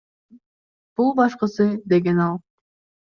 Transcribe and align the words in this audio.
Бул 1.01 1.11
башкысы,— 1.19 1.67
деген 1.93 2.23
ал. 2.25 2.41